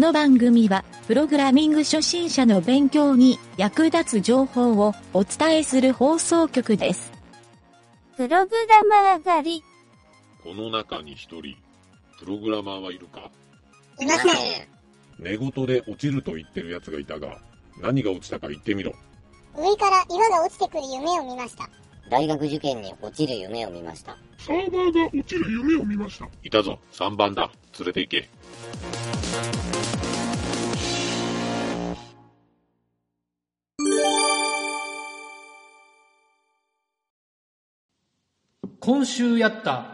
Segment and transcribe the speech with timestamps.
[0.00, 7.12] の番組は、プログラミング初心者の勉強に役立つ情報をお伝えする放送局です。
[8.16, 9.64] プログラマー狩り。
[10.42, 11.54] この中に一人、
[12.18, 13.30] プログラマーはいるか？
[14.00, 14.32] いません。
[15.18, 17.36] 寝言で落ちると言ってる奴がいたが、
[17.78, 18.94] 何が落ちたか言ってみろ。
[19.54, 21.68] 上から岩が落ちてくる夢を見ました。
[22.08, 24.16] 大学受験に落ちる夢を見ました。
[24.38, 26.26] サーバーが落ちる夢を見ました。
[26.42, 27.50] いたぞ、3番だ。
[27.78, 28.28] 連れて行け。
[38.80, 39.84] 今週やった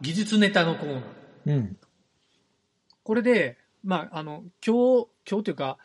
[0.00, 1.02] 技術ネタのコーナー。
[1.46, 1.76] うん。
[3.02, 5.78] これで、まあ、あの、今日、今日というか、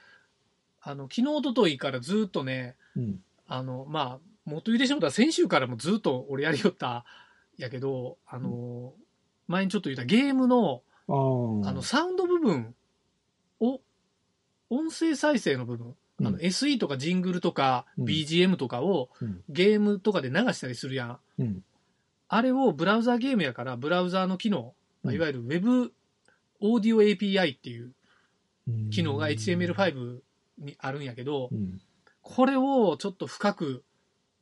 [0.81, 3.19] あの、昨日、一昨日からずっとね、うん。
[3.47, 7.05] あの、まあ、元言うてしまったら先週からもずっと俺やりよった
[7.57, 8.93] やけど、あの、
[9.47, 11.13] 前にちょっと言ったゲームの、あ
[11.67, 11.69] あ。
[11.69, 12.75] あの、サウンド部分
[13.61, 13.79] を、
[14.69, 19.41] 音声再生の部分、あの、うん SE とかジングルとかうん BGM とかをうん。
[19.47, 21.19] ゲームとかで流したりするやん。
[21.39, 21.63] うん。
[22.29, 25.93] あれをブラウザーゲームやから、ブラウザーの機能、まあうんいわゆる Web
[26.61, 27.93] オーディオ API っていう
[28.67, 30.19] うん機能が HTML5
[30.59, 31.81] にあるんやけどう、ん。
[32.21, 33.83] これをちょっと深く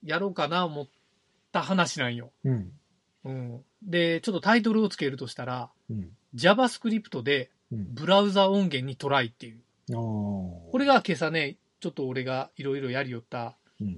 [0.04, 0.88] やろうかな思っ
[1.52, 2.32] た話なんよ。
[2.44, 2.72] うん。
[3.24, 6.10] うん、で、ちょっとタイトルをつけるとしたら、うん。
[6.36, 7.94] JavaScript でうん。
[7.94, 9.62] ブラウザ音源にトライっていう。
[9.94, 13.54] これが今朝ね、ちょっと俺がいろいろやりよったうん。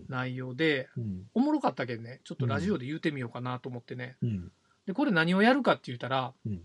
[0.07, 1.23] 内容で、うん。
[1.33, 4.17] おもろかったけどね、ちょっとラジオで言うてみようかなと思ってね。
[4.21, 4.51] うん。
[4.85, 6.61] で、これ何をやるかって言ったら、うん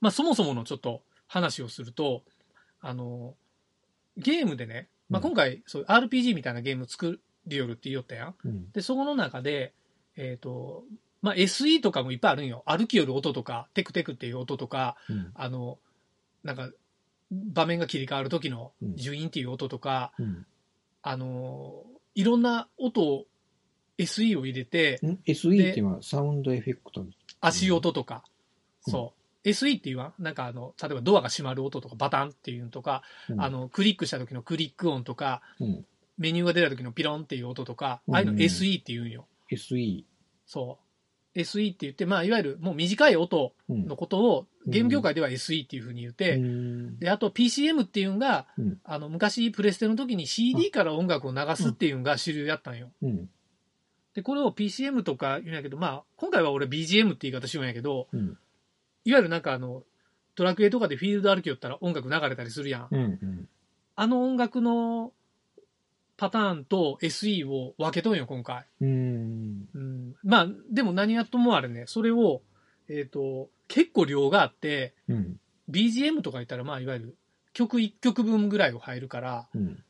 [0.00, 2.22] まあそもそものちょっと話をすると、
[2.80, 3.34] あの、
[4.16, 8.34] ゲームでね、まあうん今回、そう RPG みたいなゲーム作りよるって言いよったやん。
[8.44, 8.72] うん。
[8.72, 9.74] で、そこの中で、
[10.16, 10.84] えっ、と、
[11.22, 12.62] まあ SE とかもいっぱいあるんよ。
[12.66, 15.30] 歩きよる音とか、テクテクっていう音とか、うん。
[15.34, 15.78] あの、
[16.42, 16.70] なんか、
[17.30, 20.46] 場面が切り替わる時のうんジュインっていう音とか、うん。
[21.02, 21.84] あの、
[22.20, 23.26] いろんな音を、
[23.98, 27.04] SE を入れて、ん ?SE っていうのはサウンドエフェクト。
[27.40, 28.24] 足音とか、
[28.86, 29.14] うんそ
[29.44, 29.48] う。
[29.48, 35.86] SE っていうのは、なんかあの、例えばドアが閉まる音とか、バタンっていうのとか、うんあ、の、クリックした時のクリック音とか、うん。
[36.18, 39.26] メニューが出た時のピロンっていう音とか、うんああいうの SE って言うんよ。
[39.50, 40.04] SE。
[40.46, 40.89] そう。
[41.34, 43.86] SE って言って、まあ、いわゆるもう短い音うん。
[43.86, 52.90] のことを、ゲーム業界では SE っていうふうに言って、うんで、あと PCM っていうのが、うんあの、昔プレステの時に CD から音楽を流すっていうのが主流やったんよ。
[53.02, 53.30] うん。
[54.14, 58.36] で、これを PCM とか言うんやけど、まあ、今回は俺 BGM って言い方しようんやけど、うん。
[59.04, 59.84] いわゆるなんかあの、
[60.34, 62.88] ドラクエとかでフィールド歩きよったら音楽流れたりするやん。
[62.90, 63.00] うん。
[63.00, 63.48] うん。
[63.94, 65.12] あの音楽の
[66.16, 68.66] パターンと SE を分けとんよ、今回。
[68.80, 69.68] うん。
[70.22, 72.42] うん、まあ、でも何やともあれね、それを、
[72.88, 75.40] えっ、と、結構量があって、うん。
[75.70, 77.16] BGM とか言ったら、まあ、いわゆる
[77.52, 79.84] 曲1曲分ぐらいを入るから、うん。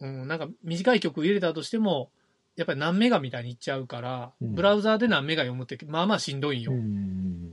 [0.00, 2.10] うん、なんか短い曲入れたとしても、
[2.56, 6.72] やっぱり何メガみたいにいっちゃうから、うんブラウザーで何メガ読むって、まあまあしんどいんよ。
[6.72, 7.52] うん。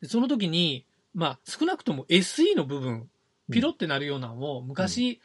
[0.00, 3.08] でその時に、まあ、少なくとも SE の部分、
[3.50, 5.20] ピロってなるようなのを、昔、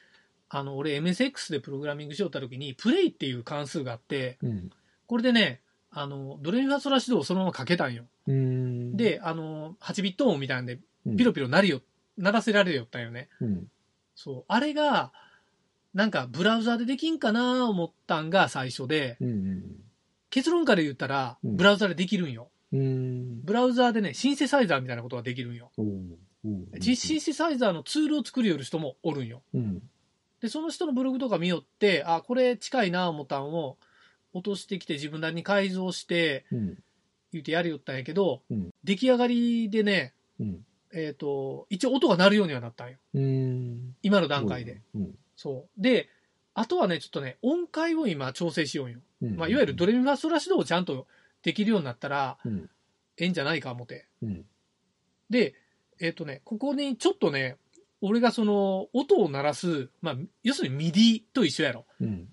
[0.49, 4.69] あの、俺 MSX でプログラミングしよった時に、プレイっていう関数があって、うん。
[5.07, 5.61] これでね、
[5.91, 8.05] あの、ドレミファソラシドをそのままかけたんよ。
[8.27, 11.81] うん。、で、あの、8ビット音みたいなんで、うんピロピロなるよ、
[12.17, 13.27] 鳴らせられるよったんよね。
[13.41, 13.67] うん。
[14.15, 14.45] そう。
[14.47, 15.11] あれが、
[15.93, 19.63] なんかブラウザでできんかな思ったんが最初で、うん。
[20.29, 22.49] 結論から言ったら、うんブラウザでできるんよ。
[22.71, 23.43] うん。
[23.43, 25.71] ブラウザでね、シンセサイザーみたいなことができるんよ。
[26.79, 29.41] 実シンセサイザーのツールを作りよる人もおるんよ。
[29.53, 29.81] うん。
[30.39, 33.77] で、その人のブログとか見よって、あ、これ近いな思ったんを
[34.33, 36.77] 落としてきて自分なりに改造して、うん。
[37.31, 40.65] 言うてやりよったんやけど、うん出来上がりでね、うん。
[40.93, 42.97] えっ、と、一応音が鳴るようにはなったんよ。
[43.13, 43.95] うん。
[44.01, 44.81] 今の段階で。
[44.93, 45.15] うん。
[45.35, 45.81] そう。
[45.81, 46.09] で、
[46.53, 48.99] あとはね、ちょっとね、音階を今調整しようんよ。
[49.21, 49.37] うん。
[49.37, 51.07] まあ、いわゆるドレミファソラシドをちゃんと
[51.43, 52.69] できるようになったら、うん。
[53.17, 54.07] ええんじゃないか思って。
[54.21, 54.45] うん。
[55.29, 55.55] で、
[55.99, 57.57] えっ、とね、ここにちょっとね、
[58.01, 61.85] 俺がその音を鳴らす、まあ、要するに MIDI と一緒やろ。
[62.01, 62.30] うん。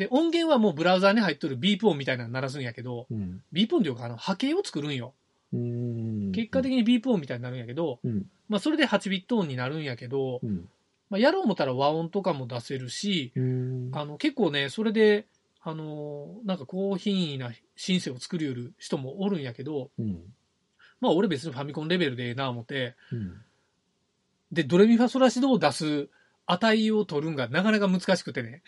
[0.00, 3.42] で、音源はもうブラウザーに入っとるビープ音みたいなの鳴らすんやけど、うん。
[3.52, 5.12] ビープ音というか、あの波形を作るんよ。
[5.52, 6.32] うん。
[6.32, 8.24] 結果的にビープ音みたいになるんやけど、うん。
[8.48, 10.70] まあ、それで8ビット音になるんやけど、うん。
[11.10, 13.90] まあ、やろう思ったら和音とかも出せるし、うん。
[13.92, 15.26] あの、結構ね、それで、
[15.60, 20.22] あの、なんか高品位なシンセを作りよる人もおるんやけど、うん。
[21.02, 23.42] まあ俺別にファミコンレベルでええな思って、うん。
[24.50, 26.08] で、ドレミファソラシドを出す
[26.46, 28.62] 値を取るんがなかなか難しくてね。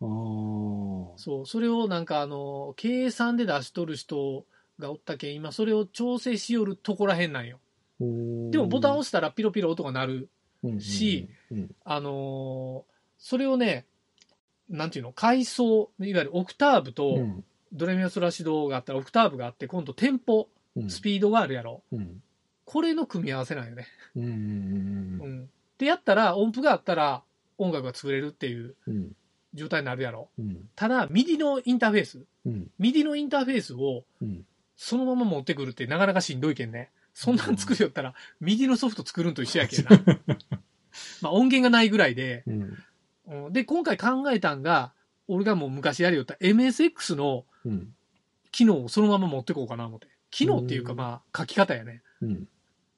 [0.00, 4.44] そう、それをなんかあの、計算で出しとる人
[4.78, 7.58] がおったけん、今それを調整しよるとこらへんなんよ。
[8.50, 10.28] でもボタンを押したらピロピロ音が鳴る
[10.62, 11.70] うんし、うん。
[11.84, 12.90] あのー
[13.22, 13.84] それをね、
[14.70, 17.44] なんていうの、階層、いわゆるオクターブとうん。
[17.72, 20.90] ドレミファソラシドがあったらオクターブがあって、今度テンポ、うん。
[20.90, 21.82] スピードがあるやろ。
[21.92, 22.22] うん。
[22.64, 23.86] これの組み合わせなんよね。
[24.16, 25.50] うん。
[25.76, 27.22] で、やったら、音符があったら
[27.58, 29.12] 音楽が作れるっていううん
[29.54, 30.28] 状態になるやろ。
[30.38, 34.44] うんただ、 MIDI のインターフェース、うん MIDI のインターフェースをうん
[34.76, 36.90] そのまま持ってくるってなかなかしんどいけんね。
[37.12, 39.90] そんなん作りよったら、 MIDI のソフト作るんと一緒やけんな。
[41.20, 42.78] まあ音源がないぐらいで、うん
[43.26, 44.92] うんで、今回考えたんが、
[45.28, 47.94] 俺がもう昔やりよった MSX のうん
[48.52, 50.08] 機能をそのまま持ってこうかな思って。
[50.30, 52.02] 機能っていうかうんまあ書き方やね。
[52.22, 52.48] うん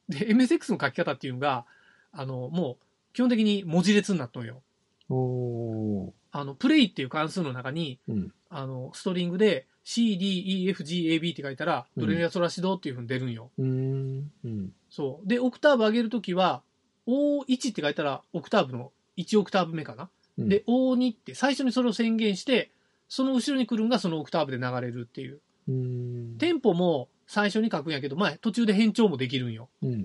[0.09, 1.65] で、MSX の書き方っていうのが、
[2.13, 4.63] あの、もう基本的に文字列になっとんよ。
[5.09, 13.51] おーあの、プレイっていう関数の中に、うんあの、ストリングで C, D, E, F, G, A, B って書いたら、うんドレミファソラシドっていうふうに出るんよ。
[13.59, 15.29] うんうんそう。
[15.29, 16.63] で、オクターブ上げるときは、
[17.07, 20.09] O1 って書いたら、オクターブの1オクターブ目かな？
[20.39, 22.71] うんで、O2 って最初にそれを宣言して、
[23.09, 25.41] その後ろに来るんがそのオクターブで流れるっていう。
[25.69, 29.69] うんテンポも最初に書くんやけど、まあ途中で変調もできるんよ。
[29.83, 30.05] うん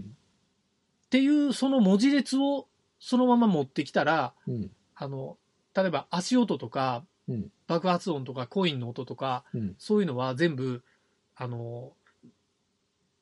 [1.06, 2.68] っていう、その文字列を
[3.00, 5.38] そのまま持ってきたら、うんあの、
[5.78, 10.84] 例えば足音とかうん、爆発音とかコインの音とか、うんそういうのは全部、
[11.36, 11.92] あの、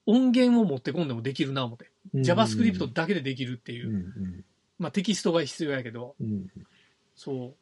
[0.05, 1.89] 音源を持ってこんでもできるな思って。
[2.13, 3.93] JavaScript だけでできるっていうう。
[3.93, 4.43] ん
[4.77, 6.47] まあテキストが必要やけど、うん
[7.15, 7.55] そ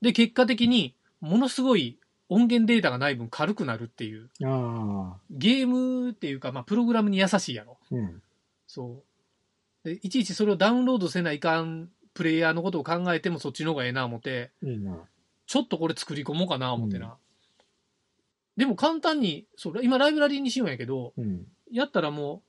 [0.00, 0.04] う。
[0.04, 1.98] で、結果的に、ものすごい
[2.28, 4.30] 音源データがない分軽くなるっていう。
[4.40, 7.76] うんああゲームっていうか、まあプログラムに優しいやろ。
[7.90, 8.22] うん
[8.66, 9.02] そ
[9.84, 9.88] う。
[9.88, 14.98] で、いちいちそれをダウンロードせないかんプレイヤーのことを考えてもそっちの方がええな思って、いいな
[15.46, 17.16] ちょっとこれ作り込もうかな思ってな。
[18.56, 22.42] でも簡単に、そう、今ライブラリーにしようんやけど、うんやったらも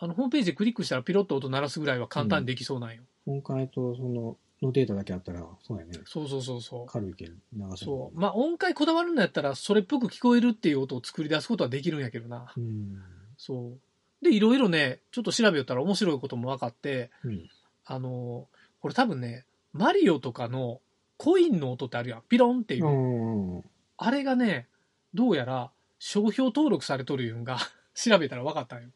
[0.00, 3.02] う、あの、ホームページでクリックしたらピロッと音鳴らすぐらいは簡単にできそうなんよ。
[3.26, 6.86] 今回とそののデータだけあったらそうやねそうそうそうそう。
[6.86, 8.18] 軽いけん流せるそう。
[8.18, 12.52] まあ音階こだわるんだったら、それっぽく聞こえるっていう音を作り出すことはできるんやけどな。
[12.56, 13.02] うん
[13.36, 13.72] そ
[14.20, 14.24] う。
[14.24, 17.48] で、いろいろね、ちょっと調べよったら面白いことも分かって、うん
[17.84, 18.48] あの、
[18.80, 20.80] これ多分ね、マリオとかの
[21.16, 22.22] コインの音ってあるやん。
[22.28, 22.86] ピロンっていう。
[22.86, 23.64] うん
[24.00, 24.68] あれがね、
[25.12, 27.58] どうやら商標登録されとるいうんが
[27.94, 28.90] 調べたら分かったんよ。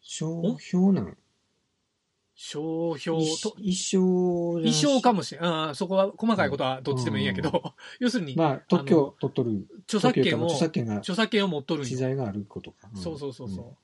[0.00, 1.16] 商標なん？
[2.38, 3.96] 商標と、一生
[4.60, 5.44] 衣装かもしれん。
[5.44, 11.88] うん、そこは細かいことはどっちでもいいんやけど、 要するに、まあ特許取っとる著作権を、著作権が著作権を持っとるんよ。
[11.88, 13.76] 知財があることかそうそうそうそう。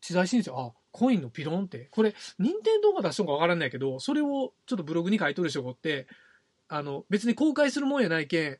[0.00, 6.06] うん知財申請、あ、コインのピロンって、これ、任天堂が出したのかわからないけど、それをちょっとブログに書いとる人がおって、
[6.68, 8.58] あの、別に公開するもんやないけん、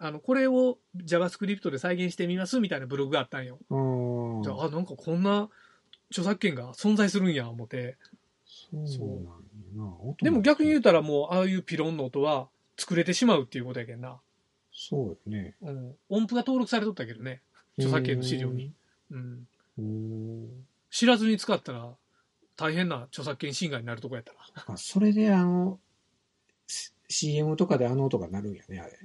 [0.00, 3.58] あの、これを JavaScript で再現してみますみたいなブログがあったんよ。
[3.70, 5.48] うんじゃあ、あなんかこんな
[6.10, 7.96] 著作権が存在するんや、思って。
[8.84, 9.30] そうなんや
[9.76, 14.18] な音でも逆に言うたたらもう、ああいうピロンの音は作れてしまうっていうことやけんな。
[14.72, 15.96] そうよねうん。
[16.08, 17.42] 音符が登録されとったけどね。
[17.78, 18.72] 著作権の資料に。
[19.10, 19.46] うん。
[20.90, 21.94] うん知らずに使ったら、
[22.56, 24.74] 大変な著作権侵害になるとこやったな。
[24.74, 25.78] あそれであの
[26.66, 28.98] C- CM とかであの音が鳴るんやねあれ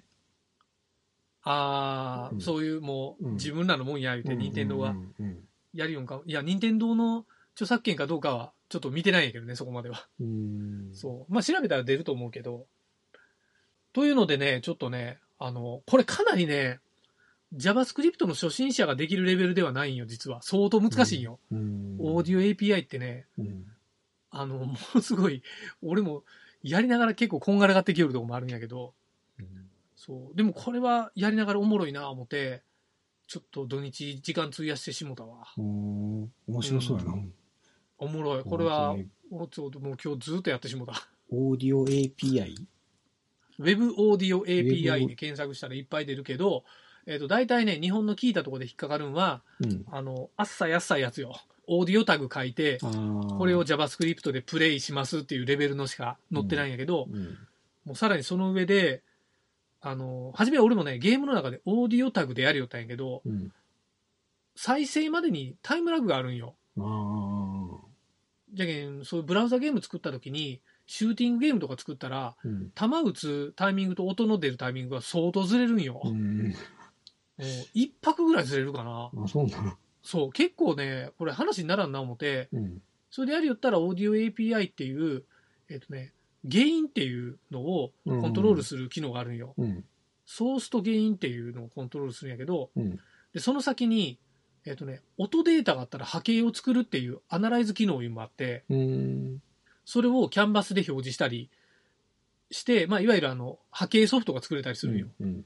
[1.43, 6.21] ああ、うんそういうもう、うん自分らのもんや言うて、任天堂がうんうんやるよんか。
[6.25, 10.07] いや、任天堂の著作権かどうかは、ちょっと見てないんやけどね、そこまでは。
[10.21, 11.33] うんそう。
[11.33, 12.65] まあ、調べたら出ると思うけど。
[13.93, 16.79] というのでね、ちょっとね、あの、これかなりね、
[17.55, 20.41] JavaScript の初心者ができるレベルではないんよ、実は。
[20.41, 21.39] 相当難しいんよ。
[21.51, 23.65] うんオーディオ API ってね、うん
[24.29, 25.41] あの、ものすごい、
[25.81, 26.23] 俺も
[26.61, 28.93] やりながら結構こんがらがってきよるとこもあるんやけど、
[29.95, 30.35] そう。
[30.35, 32.63] でもこれはやりながらおもろいな思って、
[33.27, 35.47] ちょっと土日時間費やしてしもたわ。
[35.57, 37.15] うん面白そうやな、
[37.97, 38.43] おもろい。
[38.43, 38.95] これは
[39.49, 40.93] ちょっともう今日ずっとやってしもた。
[41.57, 42.55] ディオ API?
[43.57, 46.65] Web Audio Web API で検索したらいっぱい出るけど、
[47.07, 49.85] えっ、と、大体ね、日本の聞いたところで引っかかるんは、うん。
[49.91, 51.39] あの、あっさいあっさいやつよ。
[51.67, 57.37] オーディオタグ書いて、これを JavaScript でプレイしますっていうレベルのしか載ってないんやけど、うん。
[57.85, 59.03] もうさらにその上で、
[59.81, 63.51] あの、初めは俺もね、ゲームの中でオーディオタグでやるよったんやけど、うん。
[64.55, 66.55] 再生までにタイムラグがあるんよ。
[68.53, 72.71] じゃけん、そういうブラウザゲーム作った時に、シューティングゲームとか作ったら、うん。
[72.73, 76.01] 弾打つタイミングと音の出るタイミングが相当ずれるんよ。
[76.03, 76.55] うん
[77.37, 79.11] もう一拍ぐらいずれるかな。
[79.23, 79.73] あそうなの
[80.03, 85.23] そう、結構ね、これ話にならんな思って、うんそれでやるよったらオーディオ API っていう、
[85.69, 86.11] えっ、とね、
[86.43, 89.53] ゲインっていうのをコントロールする機能があるんよ。
[89.57, 89.85] うん
[90.25, 92.99] ソースとゲインっていうのをコントロールするんやけど、うん
[93.31, 94.17] で、その先に、
[94.65, 99.41] えっ、とね、音データがあったら波形を作るっていうアナライズ機能もあって、うん
[99.85, 101.49] それをキャンバスで表示したり
[102.51, 105.07] して、まあ、いわゆるあの、波形ソフトが作れたりするんよ。
[105.21, 105.45] うん。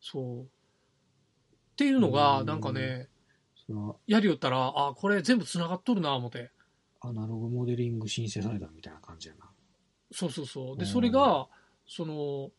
[0.00, 0.46] そう。
[1.80, 3.08] っていうのが、うんなんかね、
[3.66, 6.50] それは、やりよったら、あ、これ全部繋がっとるな、思って。
[7.00, 9.48] アナログモデリングシンセサイザーみたいな感じやな。
[10.12, 10.76] そうそうそう。
[10.76, 11.48] で、うんそれが、
[11.88, 12.50] その、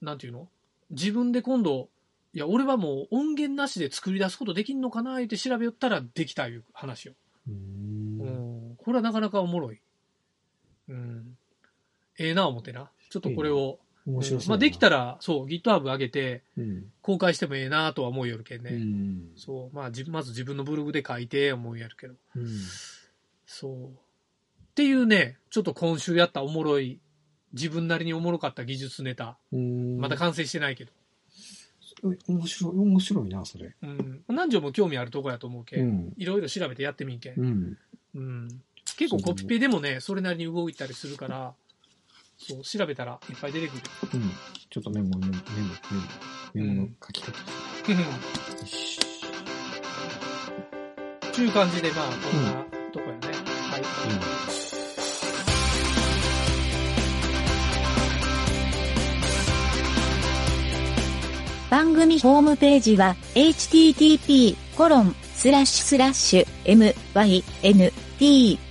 [0.00, 0.48] なんていうの？
[0.88, 1.90] 自分で今度、
[2.32, 7.14] いや、俺はもう音源なしで作り出すことできんのかなって調べよったらできたいう話よ。
[7.46, 7.52] うー。
[7.52, 8.76] うんん。
[8.76, 9.82] これはなかなかおもろい。
[10.88, 11.36] うん。
[12.18, 12.90] ええな、思ってな。
[13.10, 14.96] ちょっとこれを、面白そう、うんまあ、できたら。
[14.96, 16.92] ら、そう、GitHub 上げて、うん。
[17.02, 18.70] 公開してもええなとは思うよるけんね。
[18.70, 19.30] うん。
[19.36, 22.14] そう、まあ、じまず自分のブログで書いて思うやるけど。
[22.36, 22.46] うん。
[23.46, 23.86] そう。
[23.86, 23.88] っ
[24.74, 27.00] ていうね、ちょっと今週やったおもろい、
[27.52, 29.36] 自分なりにおもろかった技術ネタ。
[29.52, 29.98] うん。
[29.98, 30.92] まだ完成してないけど。
[32.28, 33.74] 面白い、面白いな、それ。
[33.82, 34.24] うん。
[34.28, 35.76] 何条も興味あるとこやと思うけ。
[35.76, 36.14] うんん。
[36.16, 37.76] いろいろ調べてやってみんけん。
[38.14, 38.62] うん。
[38.96, 41.54] 結構コピペでもね、それなりに動いたりするから、
[42.42, 43.82] そう、調べたらいっぱい出てくる。
[44.14, 44.30] うん。
[44.70, 45.42] ちょっとメモ、メモ、メモ、
[46.54, 46.72] メモ。
[46.74, 47.30] メモの書き方。
[47.30, 47.36] よ
[48.64, 48.98] し。
[51.32, 52.52] という感じで、まあ、こんな
[52.92, 53.28] とこやね。
[53.70, 53.82] はい。
[61.70, 64.56] 番組ホームページは http://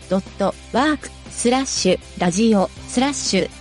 [0.09, 3.58] mynt.work スラッシュラジオスラッシュ